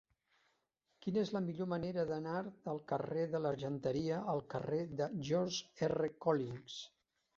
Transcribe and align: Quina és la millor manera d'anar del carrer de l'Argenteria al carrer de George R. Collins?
Quina 1.05 1.19
és 1.23 1.31
la 1.35 1.41
millor 1.47 1.67
manera 1.73 2.05
d'anar 2.11 2.39
del 2.69 2.81
carrer 2.93 3.27
de 3.35 3.41
l'Argenteria 3.43 4.19
al 4.35 4.43
carrer 4.55 4.81
de 5.03 5.11
George 5.29 5.91
R. 5.93 6.11
Collins? 6.27 6.81